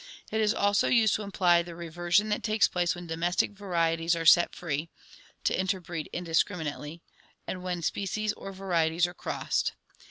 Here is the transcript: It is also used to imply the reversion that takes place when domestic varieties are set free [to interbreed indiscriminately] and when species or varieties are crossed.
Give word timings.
It 0.33 0.41
is 0.41 0.51
also 0.51 0.87
used 0.87 1.13
to 1.13 1.21
imply 1.21 1.61
the 1.61 1.75
reversion 1.75 2.29
that 2.29 2.41
takes 2.41 2.67
place 2.67 2.95
when 2.95 3.05
domestic 3.05 3.51
varieties 3.51 4.15
are 4.15 4.25
set 4.25 4.55
free 4.55 4.89
[to 5.43 5.53
interbreed 5.53 6.09
indiscriminately] 6.11 7.03
and 7.45 7.61
when 7.61 7.83
species 7.83 8.33
or 8.33 8.51
varieties 8.51 9.05
are 9.05 9.13
crossed. 9.13 9.73